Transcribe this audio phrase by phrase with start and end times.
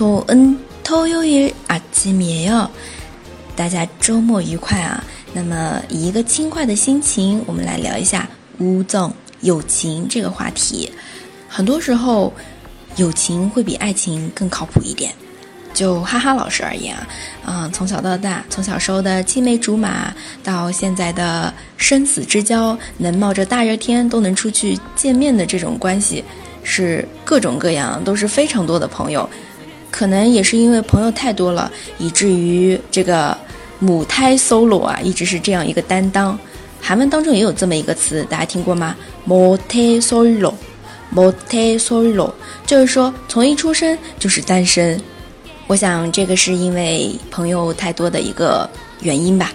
[0.00, 2.68] 좋은토요일아침이에 요。
[3.54, 5.02] 大家周末愉快啊！
[5.32, 8.28] 那么以一个轻快的心情，我们来聊一下
[8.58, 10.92] 乌纵友情这个话题。
[11.48, 12.32] 很多时候，
[12.96, 15.12] 友情会比爱情更靠谱一点。
[15.72, 17.06] 就哈哈老师而言啊，
[17.46, 26.24] 嗯，从小到大，从小时候的青梅竹马，到现在的生死之交，能冒着大热天都能出去见面的这种关系，
[26.62, 29.28] 是各种各样，都是非常多的朋友。
[29.91, 33.37] 可能也是因为朋友太多了，以至于这个
[33.77, 36.39] 母胎 solo 啊，一直是这样一个担当。
[36.79, 38.95] 韩文当中也有这么一个词，大家听过吗？
[39.25, 40.53] 母胎 solo，
[41.11, 42.31] 母胎 solo，
[42.65, 44.99] 就是说从一出生就是单身。
[45.67, 48.67] 我想这个是因为朋友太多的一个
[49.01, 49.51] 原因吧。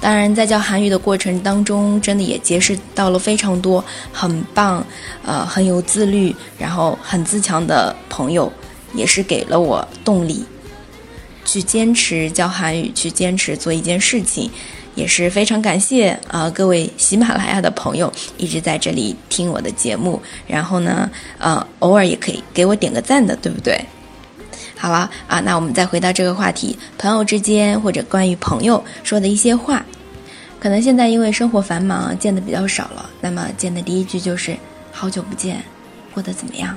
[0.00, 4.84] 当然，在教韩语的过程当中，真的也结识到了非常多很棒、
[5.24, 8.52] 呃很有自律，然后很自强的朋友，
[8.94, 10.44] 也是给了我动力，
[11.44, 14.50] 去坚持教韩语，去坚持做一件事情，
[14.94, 23.84] 也是非常感谢啊各位喜马拉雅的朋友一直在这里听我的节目，然后呢，呃偶尔也可以给我点个赞的，对不对？
[24.76, 29.84] 好了啊，那我们再回到这个话题，朋友之间或者关于朋友说的一些话，
[30.58, 33.08] 可能现在因为生活繁忙，见的比较少了。
[33.20, 34.56] 那么见的第一句就是
[34.90, 35.62] “好久不见，
[36.12, 36.76] 过得怎么样？”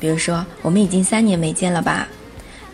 [0.00, 2.08] 比如说我们已经三年没见了吧？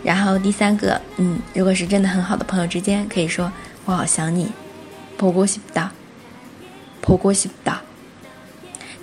[0.03, 3.51] 然后第三个，嗯，如果是真的很好的朋友之间，可以说“
[3.85, 4.47] 我好想你”，
[5.17, 5.89] 보고싶 다，
[7.01, 7.79] 보고싶 다。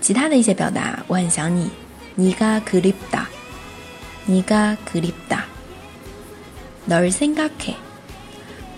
[0.00, 1.70] 其他的一些表达，我很想你，
[2.16, 3.26] 니가그립 다，
[4.26, 5.42] 니가그립 다，
[6.88, 7.74] 널생각 해，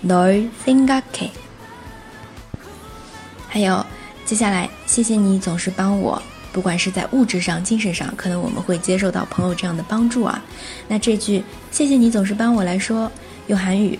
[0.05, 1.29] 널생각 해。
[3.49, 3.85] 还有，
[4.25, 6.21] 接下来，谢谢你总是帮我。
[6.53, 10.43] 不管是在物质上、精神上，可能我们会接受到朋友这样的帮助啊。
[10.87, 13.11] 那这句“谢谢你总是帮我”来说，
[13.45, 13.99] 用韩语，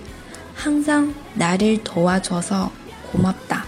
[0.56, 3.62] 항상나를도와줘서고맙 다。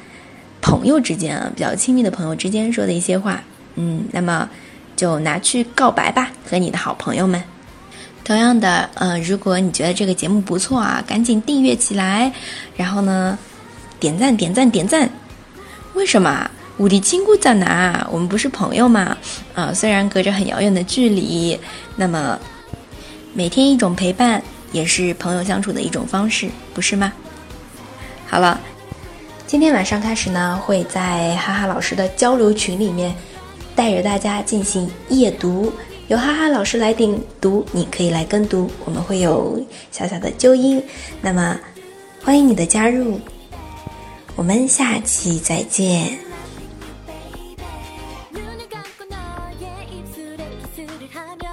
[0.62, 3.42] 朋友之间啊比较亲密的朋友之间说的一些话，
[3.76, 4.50] 嗯，那么
[4.96, 7.42] 就拿去告白吧，和你的好朋友们。
[8.24, 12.34] 同样的，呃，如果你觉得这个节目不错啊，赶紧订阅起来，
[12.76, 13.38] 然后呢，
[14.00, 15.10] 点赞点赞点赞。
[15.94, 16.52] 为什么？
[16.78, 18.06] 无敌亲故在哪？
[18.12, 19.18] 我们不是朋友吗？
[19.56, 21.58] 啊，虽然隔着很遥远的距离，
[21.96, 22.38] 那么
[23.34, 27.14] 每天一种陪伴，也是朋友相处的一种方式，不是吗？
[28.28, 28.60] 好了，
[29.48, 33.16] 今天晚上开始呢，会在哈哈老师的交流群里面
[33.74, 35.72] 带着大家进行夜读，
[36.10, 40.84] 由哈哈老师来顶读，你可以来跟读，我们会有小小的纠音，
[41.22, 41.58] 那么
[42.22, 43.18] 欢迎你的加入。
[44.36, 46.20] 我们下期再见。
[50.76, 51.47] baby